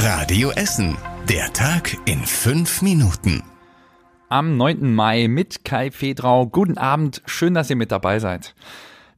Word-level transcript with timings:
Radio 0.00 0.50
Essen. 0.50 0.96
Der 1.28 1.52
Tag 1.52 1.96
in 2.04 2.20
fünf 2.24 2.82
Minuten. 2.82 3.42
Am 4.28 4.56
9. 4.56 4.94
Mai 4.94 5.26
mit 5.26 5.64
Kai 5.64 5.90
Fedrau. 5.90 6.46
Guten 6.46 6.78
Abend. 6.78 7.20
Schön, 7.26 7.52
dass 7.52 7.68
ihr 7.68 7.74
mit 7.74 7.90
dabei 7.90 8.20
seid. 8.20 8.54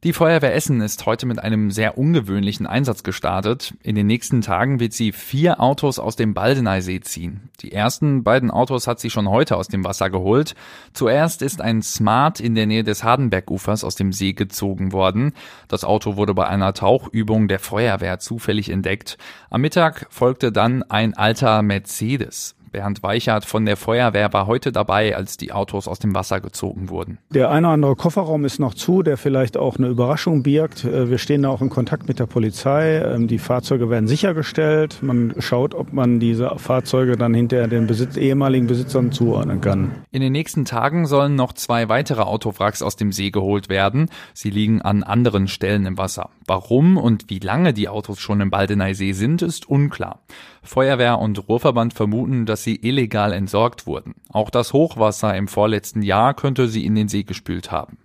Die 0.02 0.14
Feuerwehr 0.14 0.54
Essen 0.54 0.80
ist 0.80 1.04
heute 1.04 1.26
mit 1.26 1.40
einem 1.40 1.70
sehr 1.70 1.98
ungewöhnlichen 1.98 2.66
Einsatz 2.66 3.02
gestartet. 3.02 3.74
In 3.82 3.94
den 3.94 4.06
nächsten 4.06 4.40
Tagen 4.40 4.80
wird 4.80 4.94
sie 4.94 5.12
vier 5.12 5.60
Autos 5.60 5.98
aus 5.98 6.16
dem 6.16 6.32
Baldeneysee 6.32 7.00
ziehen. 7.00 7.50
Die 7.60 7.72
ersten 7.72 8.24
beiden 8.24 8.50
Autos 8.50 8.86
hat 8.86 8.98
sie 8.98 9.10
schon 9.10 9.28
heute 9.28 9.58
aus 9.58 9.68
dem 9.68 9.84
Wasser 9.84 10.08
geholt. 10.08 10.54
Zuerst 10.94 11.42
ist 11.42 11.60
ein 11.60 11.82
Smart 11.82 12.40
in 12.40 12.54
der 12.54 12.64
Nähe 12.64 12.82
des 12.82 13.04
Hardenbergufers 13.04 13.84
aus 13.84 13.94
dem 13.94 14.14
See 14.14 14.32
gezogen 14.32 14.92
worden. 14.92 15.34
Das 15.68 15.84
Auto 15.84 16.16
wurde 16.16 16.32
bei 16.32 16.46
einer 16.46 16.72
Tauchübung 16.72 17.46
der 17.46 17.58
Feuerwehr 17.58 18.18
zufällig 18.20 18.70
entdeckt. 18.70 19.18
Am 19.50 19.60
Mittag 19.60 20.06
folgte 20.08 20.50
dann 20.50 20.82
ein 20.82 21.12
alter 21.12 21.60
Mercedes. 21.60 22.56
Bernd 22.72 23.02
Weichert 23.02 23.44
von 23.44 23.66
der 23.66 23.76
Feuerwehr 23.76 24.32
war 24.32 24.46
heute 24.46 24.72
dabei, 24.72 25.16
als 25.16 25.36
die 25.36 25.52
Autos 25.52 25.88
aus 25.88 25.98
dem 25.98 26.14
Wasser 26.14 26.40
gezogen 26.40 26.88
wurden. 26.88 27.18
Der 27.30 27.50
eine 27.50 27.66
oder 27.66 27.74
andere 27.74 27.96
Kofferraum 27.96 28.44
ist 28.44 28.58
noch 28.58 28.74
zu, 28.74 29.02
der 29.02 29.16
vielleicht 29.16 29.56
auch 29.56 29.76
eine 29.76 29.88
Überraschung 29.88 30.42
birgt. 30.42 30.84
Äh, 30.84 31.10
wir 31.10 31.18
stehen 31.18 31.42
da 31.42 31.48
auch 31.48 31.60
in 31.60 31.70
Kontakt 31.70 32.08
mit 32.08 32.18
der 32.18 32.26
Polizei. 32.26 32.98
Ähm, 32.98 33.28
die 33.28 33.38
Fahrzeuge 33.38 33.90
werden 33.90 34.06
sichergestellt. 34.06 34.98
Man 35.02 35.34
schaut, 35.38 35.74
ob 35.74 35.92
man 35.92 36.20
diese 36.20 36.52
Fahrzeuge 36.56 37.16
dann 37.16 37.34
hinterher 37.34 37.68
den 37.68 37.86
Besitz, 37.86 38.16
ehemaligen 38.16 38.66
Besitzern 38.66 39.12
zuordnen 39.12 39.60
kann. 39.60 39.92
In 40.10 40.20
den 40.20 40.32
nächsten 40.32 40.64
Tagen 40.64 41.06
sollen 41.06 41.34
noch 41.34 41.52
zwei 41.52 41.88
weitere 41.88 42.22
Autowracks 42.22 42.82
aus 42.82 42.96
dem 42.96 43.12
See 43.12 43.30
geholt 43.30 43.68
werden. 43.68 44.08
Sie 44.34 44.50
liegen 44.50 44.82
an 44.82 45.02
anderen 45.02 45.48
Stellen 45.48 45.86
im 45.86 45.98
Wasser. 45.98 46.30
Warum 46.46 46.96
und 46.96 47.30
wie 47.30 47.38
lange 47.38 47.72
die 47.72 47.88
Autos 47.88 48.20
schon 48.20 48.40
im 48.40 48.50
Baldeneysee 48.50 49.12
sind, 49.12 49.42
ist 49.42 49.68
unklar. 49.68 50.20
Feuerwehr 50.62 51.18
und 51.18 51.48
Ruhrverband 51.48 51.94
vermuten, 51.94 52.44
dass 52.44 52.59
sie 52.62 52.76
illegal 52.76 53.32
entsorgt 53.32 53.86
wurden. 53.86 54.14
Auch 54.28 54.50
das 54.50 54.72
Hochwasser 54.72 55.36
im 55.36 55.48
vorletzten 55.48 56.02
Jahr 56.02 56.34
könnte 56.34 56.68
sie 56.68 56.84
in 56.84 56.94
den 56.94 57.08
See 57.08 57.22
gespült 57.22 57.70
haben. 57.70 57.98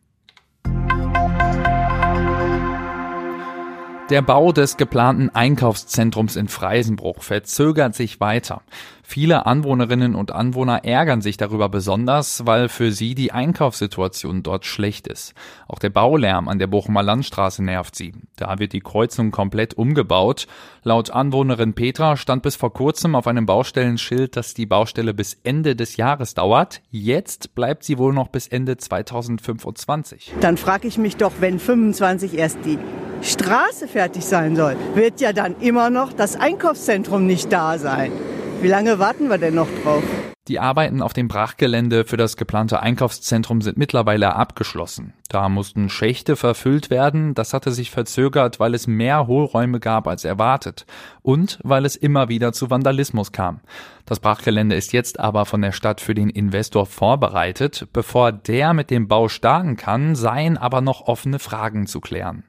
Der 4.12 4.22
Bau 4.22 4.52
des 4.52 4.78
geplanten 4.78 5.32
Einkaufszentrums 5.32 6.36
in 6.36 6.48
Freisenbruch 6.48 7.24
verzögert 7.24 7.96
sich 7.96 8.20
weiter. 8.20 8.62
Viele 9.08 9.46
Anwohnerinnen 9.46 10.16
und 10.16 10.32
Anwohner 10.32 10.84
ärgern 10.84 11.22
sich 11.22 11.38
darüber 11.38 11.70
besonders, 11.70 12.48
weil 12.48 12.70
für 12.70 12.92
sie 12.92 13.14
die 13.14 13.32
Einkaufssituation 13.32 14.42
dort 14.42 14.66
schlecht 14.66 15.08
ist. 15.08 15.36
Auch 15.68 15.78
der 15.78 15.92
Baulärm 15.92 16.48
an 16.48 16.58
der 16.58 16.66
Bochumer 16.66 17.04
Landstraße 17.04 17.64
nervt 17.64 17.96
sie. 17.96 18.14
Da 18.36 18.58
wird 18.58 18.74
die 18.74 18.82
Kreuzung 18.82 19.30
komplett 19.30 19.76
umgebaut. 19.76 20.48
Laut 20.84 21.12
Anwohnerin 21.12 21.76
Petra 21.76 22.18
stand 22.18 22.42
bis 22.42 22.56
vor 22.56 22.74
kurzem 22.74 23.14
auf 23.16 23.28
einem 23.28 23.46
Baustellenschild, 23.46 24.36
dass 24.36 24.56
die 24.56 24.66
Baustelle 24.66 25.14
bis 25.14 25.38
Ende 25.44 25.76
des 25.76 25.98
Jahres 25.98 26.34
dauert. 26.34 26.82
Jetzt 26.90 27.54
bleibt 27.54 27.84
sie 27.84 28.00
wohl 28.00 28.12
noch 28.12 28.30
bis 28.30 28.48
Ende 28.48 28.76
2025. 28.76 30.34
Dann 30.42 30.58
frage 30.58 30.88
ich 30.88 30.98
mich 30.98 31.16
doch, 31.16 31.34
wenn 31.40 31.60
25 31.60 32.36
erst 32.36 32.58
die 32.66 32.80
Straße 33.22 33.88
fertig 33.88 34.26
sein 34.26 34.56
soll, 34.56 34.76
wird 34.96 35.22
ja 35.22 35.32
dann 35.32 35.56
immer 35.60 35.92
noch 35.92 36.12
das 36.12 36.36
Einkaufszentrum 36.36 37.28
nicht 37.28 37.54
da 37.54 37.78
sein. 37.78 38.12
Wie 38.62 38.68
lange 38.68 39.00
warten 39.00 39.30
wir 39.30 39.38
denn 39.38 39.56
noch 39.56 39.68
drauf? 39.84 40.04
Die 40.48 40.60
Arbeiten 40.60 41.02
auf 41.02 41.14
dem 41.14 41.28
Brachgelände 41.28 42.06
für 42.06 42.18
das 42.18 42.38
geplante 42.38 42.80
Einkaufszentrum 42.80 43.62
sind 43.62 43.78
mittlerweile 43.78 44.36
abgeschlossen. 44.36 45.14
Da 45.28 45.50
mussten 45.50 45.90
Schächte 45.90 46.36
verfüllt 46.36 46.92
werden, 46.92 47.34
das 47.34 47.52
hatte 47.52 47.72
sich 47.72 47.90
verzögert, 47.90 48.60
weil 48.60 48.76
es 48.76 48.86
mehr 48.86 49.26
Hohlräume 49.26 49.80
gab 49.80 50.08
als 50.08 50.24
erwartet 50.24 50.86
und 51.24 51.60
weil 51.64 51.84
es 51.84 51.96
immer 51.96 52.30
wieder 52.30 52.54
zu 52.54 52.70
Vandalismus 52.70 53.32
kam. 53.32 53.62
Das 54.06 54.20
Brachgelände 54.20 54.76
ist 54.76 54.94
jetzt 54.94 55.20
aber 55.20 55.46
von 55.46 55.64
der 55.64 55.72
Stadt 55.72 56.00
für 56.00 56.14
den 56.14 56.30
Investor 56.30 56.86
vorbereitet. 56.86 57.88
Bevor 57.92 58.32
der 58.32 58.74
mit 58.76 58.92
dem 58.92 59.08
Bau 59.08 59.30
starten 59.30 59.78
kann, 59.78 60.14
seien 60.14 60.60
aber 60.60 60.82
noch 60.82 61.08
offene 61.08 61.40
Fragen 61.40 61.88
zu 61.88 62.02
klären. 62.02 62.44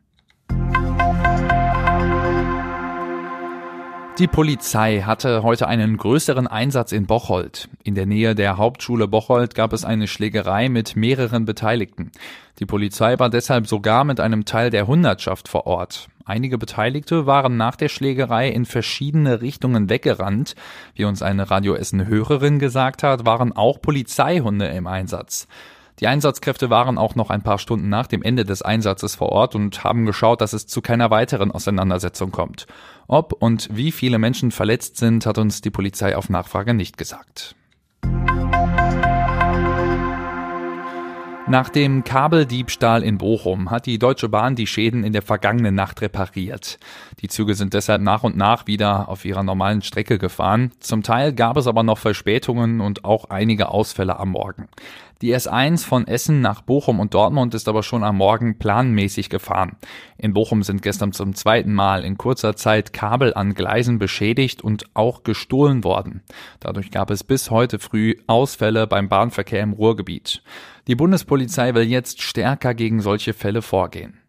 Die 4.19 4.29
Polizei 4.29 5.03
hatte 5.03 5.43
heute 5.43 5.69
einen 5.69 5.99
größeren 5.99 6.47
Einsatz 6.47 6.93
in 6.93 7.05
Bocholt. 7.05 7.69
In 7.85 7.95
der 7.95 8.07
Nähe 8.07 8.35
der 8.35 8.57
Hauptschule 8.57 9.09
Bocholt 9.09 9.55
gab 9.55 9.75
es 9.75 9.85
eine 9.85 10.09
Schlägerei 10.09 10.71
mit 10.71 10.97
mehreren 10.97 11.45
Beteiligten. 11.45 12.13
Die 12.59 12.65
Polizei 12.65 13.19
war 13.19 13.29
deshalb 13.29 13.67
sogar 13.67 14.05
mit 14.05 14.19
einem 14.19 14.47
Teil 14.47 14.71
der 14.71 14.87
Hundertschaft 14.87 15.49
vor 15.49 15.67
Ort. 15.67 16.09
Einige 16.25 16.57
Beteiligte 16.57 17.27
waren 17.27 17.59
nach 17.59 17.77
der 17.77 17.91
Schlägerei 17.91 18.49
in 18.49 18.65
verschiedene 18.65 19.43
Richtungen 19.43 19.91
weggerannt. 19.91 20.55
Wie 20.95 21.05
uns 21.05 21.21
eine 21.21 21.51
Radio 21.51 21.75
Essen 21.75 22.07
Hörerin 22.07 22.59
gesagt 22.59 23.03
hat, 23.03 23.27
waren 23.27 23.53
auch 23.53 23.83
Polizeihunde 23.83 24.69
im 24.69 24.87
Einsatz. 24.87 25.47
Die 25.99 26.07
Einsatzkräfte 26.09 26.69
waren 26.69 26.99
auch 26.99 27.15
noch 27.15 27.31
ein 27.31 27.43
paar 27.43 27.59
Stunden 27.59 27.89
nach 27.89 28.07
dem 28.07 28.23
Ende 28.23 28.45
des 28.45 28.61
Einsatzes 28.61 29.15
vor 29.15 29.31
Ort 29.31 29.55
und 29.55 29.83
haben 29.83 30.05
geschaut, 30.05 30.43
dass 30.43 30.53
es 30.53 30.67
zu 30.67 30.83
keiner 30.83 31.11
weiteren 31.11 31.51
Auseinandersetzung 31.51 32.33
kommt. 32.33 32.67
Ob 33.09 33.33
und 33.33 33.69
wie 33.73 33.93
viele 33.93 34.19
Menschen 34.19 34.51
verletzt 34.51 34.99
sind, 34.99 35.25
hat 35.25 35.39
uns 35.39 35.63
die 35.63 35.71
Polizei 35.71 36.15
auf 36.17 36.29
Nachfrage 36.29 36.75
nicht 36.75 36.99
gesagt. 36.99 37.57
Nach 41.49 41.69
dem 41.69 42.03
Kabeldiebstahl 42.03 43.05
in 43.05 43.19
Bochum 43.19 43.71
hat 43.71 43.87
die 43.87 44.01
Deutsche 44.01 44.29
Bahn 44.29 44.57
die 44.57 44.67
Schäden 44.67 45.05
in 45.05 45.13
der 45.13 45.23
vergangenen 45.23 45.77
Nacht 45.77 46.03
repariert. 46.03 46.81
Die 47.21 47.29
Züge 47.29 47.55
sind 47.55 47.73
deshalb 47.73 48.03
nach 48.03 48.25
und 48.25 48.37
nach 48.37 48.67
wieder 48.67 49.09
auf 49.09 49.25
ihrer 49.25 49.45
normalen 49.45 49.81
Strecke 49.83 50.19
gefahren. 50.19 50.73
Zum 50.81 51.05
Teil 51.05 51.33
gab 51.33 51.57
es 51.57 51.69
aber 51.69 51.85
noch 51.85 51.99
Verspätungen 51.99 52.81
und 52.81 53.05
auch 53.05 53.27
einige 53.31 53.69
Ausfälle 53.69 54.19
am 54.19 54.31
Morgen. 54.31 54.67
Die 55.23 55.35
S1 55.35 55.87
von 55.87 56.07
Essen 56.07 56.43
nach 56.43 56.61
Bochum 56.61 57.01
und 57.01 57.15
Dortmund 57.15 57.55
ist 57.55 57.69
aber 57.69 57.83
schon 57.83 58.05
am 58.05 58.19
Morgen 58.19 58.59
planmäßig 58.59 59.31
gefahren. 59.31 59.77
In 60.19 60.35
Bochum 60.35 60.63
sind 60.63 60.83
gestern 60.83 61.13
zum 61.13 61.35
zweiten 61.35 61.73
Mal 61.73 62.05
in 62.05 62.19
kurzer 62.19 62.55
Zeit 62.57 62.93
Kabel 62.93 63.33
an 63.33 63.55
Gleisen 63.55 63.99
beschädigt 63.99 64.63
und 64.63 64.85
auch 64.95 65.23
gestohlen 65.23 65.85
worden. 65.85 66.23
Dadurch 66.61 66.91
gab 66.91 67.11
es 67.11 67.25
bis 67.25 67.51
heute 67.51 67.79
früh 67.79 68.17
Ausfälle 68.27 68.87
beim 68.87 69.09
Bahnverkehr 69.09 69.63
im 69.63 69.73
Ruhrgebiet. 69.73 70.43
Die 70.87 70.95
Bundespolizei 70.95 71.75
will 71.75 71.83
jetzt 71.83 72.23
stärker 72.23 72.75
gegen 72.75 73.01
solche 73.01 73.33
Fälle 73.33 73.61
vorgehen. 73.61 74.21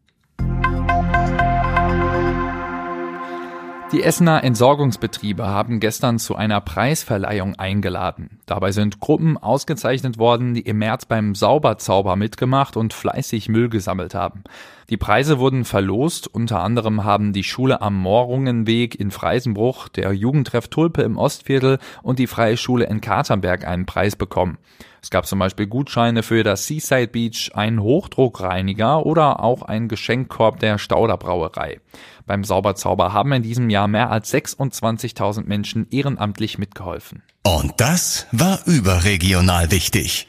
Die 3.93 4.03
Essener 4.03 4.43
Entsorgungsbetriebe 4.43 5.47
haben 5.47 5.79
gestern 5.79 6.19
zu 6.19 6.35
einer 6.35 6.59
Preisverleihung 6.59 7.55
eingeladen. 7.55 8.41
Dabei 8.45 8.73
sind 8.73 8.99
Gruppen 8.99 9.37
ausgezeichnet 9.37 10.17
worden, 10.17 10.53
die 10.53 10.61
im 10.61 10.79
März 10.79 11.05
beim 11.05 11.35
Sauberzauber 11.35 12.17
mitgemacht 12.17 12.75
und 12.75 12.91
fleißig 12.91 13.47
Müll 13.47 13.69
gesammelt 13.69 14.13
haben. 14.13 14.43
Die 14.89 14.97
Preise 14.97 15.39
wurden 15.39 15.63
verlost, 15.63 16.27
unter 16.27 16.61
anderem 16.61 17.05
haben 17.05 17.31
die 17.31 17.45
Schule 17.45 17.81
am 17.81 17.95
Moorungenweg 17.95 18.99
in 18.99 19.09
Freisenbruch, 19.09 19.87
der 19.87 20.11
Jugendtreff 20.11 20.67
Tulpe 20.67 21.03
im 21.03 21.17
Ostviertel 21.17 21.79
und 22.03 22.19
die 22.19 22.27
Freie 22.27 22.57
Schule 22.57 22.87
in 22.87 22.99
Katernberg 22.99 23.65
einen 23.65 23.85
Preis 23.85 24.17
bekommen. 24.17 24.57
Es 25.01 25.09
gab 25.09 25.25
zum 25.25 25.39
Beispiel 25.39 25.67
Gutscheine 25.67 26.23
für 26.23 26.43
das 26.43 26.67
Seaside 26.67 27.07
Beach, 27.07 27.51
einen 27.53 27.81
Hochdruckreiniger 27.81 29.05
oder 29.05 29.41
auch 29.41 29.61
einen 29.61 29.87
Geschenkkorb 29.87 30.59
der 30.59 30.77
Stauderbrauerei. 30.77 31.79
Beim 32.27 32.43
Sauberzauber 32.43 33.13
haben 33.13 33.31
in 33.31 33.41
diesem 33.41 33.69
Jahr 33.69 33.87
mehr 33.87 34.11
als 34.11 34.31
26.000 34.33 35.45
Menschen 35.45 35.87
ehrenamtlich 35.89 36.57
mitgeholfen. 36.59 37.23
Und 37.43 37.73
das 37.77 38.27
war 38.31 38.59
überregional 38.65 39.71
wichtig. 39.71 40.27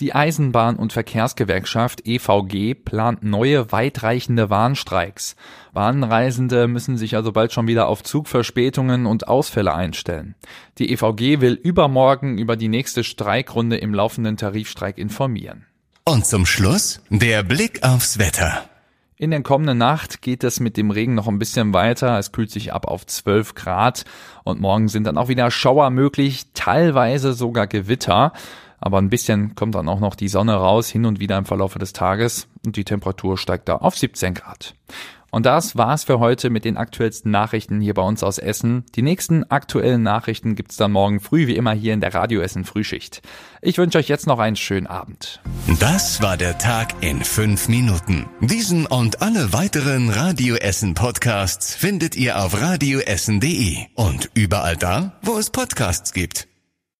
Die 0.00 0.14
Eisenbahn- 0.14 0.76
und 0.76 0.92
Verkehrsgewerkschaft 0.92 2.06
EVG 2.06 2.74
plant 2.74 3.24
neue 3.24 3.72
weitreichende 3.72 4.48
Warnstreiks. 4.48 5.34
Bahnreisende 5.72 6.68
müssen 6.68 6.96
sich 6.96 7.16
also 7.16 7.32
bald 7.32 7.52
schon 7.52 7.66
wieder 7.66 7.88
auf 7.88 8.04
Zugverspätungen 8.04 9.06
und 9.06 9.26
Ausfälle 9.26 9.74
einstellen. 9.74 10.36
Die 10.78 10.92
EVG 10.92 11.40
will 11.40 11.54
übermorgen 11.54 12.38
über 12.38 12.54
die 12.54 12.68
nächste 12.68 13.02
Streikrunde 13.02 13.78
im 13.78 13.92
laufenden 13.92 14.36
Tarifstreik 14.36 14.98
informieren. 14.98 15.66
Und 16.04 16.26
zum 16.26 16.46
Schluss 16.46 17.00
der 17.10 17.42
Blick 17.42 17.82
aufs 17.82 18.18
Wetter. 18.20 18.68
In 19.20 19.32
der 19.32 19.42
kommenden 19.42 19.78
Nacht 19.78 20.22
geht 20.22 20.44
es 20.44 20.60
mit 20.60 20.76
dem 20.76 20.92
Regen 20.92 21.16
noch 21.16 21.26
ein 21.26 21.40
bisschen 21.40 21.74
weiter. 21.74 22.20
Es 22.20 22.30
kühlt 22.30 22.52
sich 22.52 22.72
ab 22.72 22.86
auf 22.86 23.04
12 23.04 23.56
Grad 23.56 24.04
und 24.44 24.60
morgen 24.60 24.86
sind 24.86 25.08
dann 25.08 25.18
auch 25.18 25.26
wieder 25.26 25.50
Schauer 25.50 25.90
möglich, 25.90 26.46
teilweise 26.54 27.32
sogar 27.32 27.66
Gewitter. 27.66 28.32
Aber 28.78 28.98
ein 28.98 29.10
bisschen 29.10 29.56
kommt 29.56 29.74
dann 29.74 29.88
auch 29.88 29.98
noch 29.98 30.14
die 30.14 30.28
Sonne 30.28 30.54
raus, 30.54 30.88
hin 30.88 31.04
und 31.04 31.18
wieder 31.18 31.36
im 31.36 31.46
Verlauf 31.46 31.74
des 31.74 31.92
Tages 31.92 32.46
und 32.64 32.76
die 32.76 32.84
Temperatur 32.84 33.36
steigt 33.36 33.68
da 33.68 33.78
auf 33.78 33.98
17 33.98 34.34
Grad. 34.34 34.76
Und 35.30 35.44
das 35.44 35.76
war's 35.76 36.04
für 36.04 36.18
heute 36.18 36.48
mit 36.48 36.64
den 36.64 36.76
aktuellsten 36.76 37.30
Nachrichten 37.30 37.80
hier 37.80 37.94
bei 37.94 38.02
uns 38.02 38.22
aus 38.22 38.38
Essen. 38.38 38.84
Die 38.94 39.02
nächsten 39.02 39.44
aktuellen 39.50 40.02
Nachrichten 40.02 40.54
gibt's 40.54 40.76
dann 40.76 40.92
morgen 40.92 41.20
früh 41.20 41.46
wie 41.46 41.56
immer 41.56 41.72
hier 41.72 41.92
in 41.92 42.00
der 42.00 42.14
Radio 42.14 42.40
Essen 42.40 42.64
Frühschicht. 42.64 43.20
Ich 43.60 43.76
wünsche 43.76 43.98
euch 43.98 44.08
jetzt 44.08 44.26
noch 44.26 44.38
einen 44.38 44.56
schönen 44.56 44.86
Abend. 44.86 45.40
Das 45.80 46.22
war 46.22 46.36
der 46.36 46.56
Tag 46.58 46.94
in 47.02 47.22
fünf 47.22 47.68
Minuten. 47.68 48.26
Diesen 48.40 48.86
und 48.86 49.20
alle 49.20 49.52
weiteren 49.52 50.08
Radio 50.08 50.56
Essen 50.56 50.94
Podcasts 50.94 51.74
findet 51.74 52.16
ihr 52.16 52.42
auf 52.42 52.60
radioessen.de 52.60 53.76
und 53.94 54.30
überall 54.34 54.76
da, 54.76 55.18
wo 55.22 55.36
es 55.36 55.50
Podcasts 55.50 56.12
gibt. 56.12 56.48